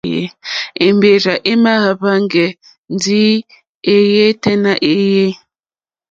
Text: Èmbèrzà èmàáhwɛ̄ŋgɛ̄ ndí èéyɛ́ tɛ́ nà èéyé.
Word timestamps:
Èmbèrzà 0.85 1.33
èmàáhwɛ̄ŋgɛ̄ 1.51 2.55
ndí 2.93 3.19
èéyɛ́ 3.93 4.29
tɛ́ 4.43 4.55
nà 4.63 4.71
èéyé. 4.91 5.27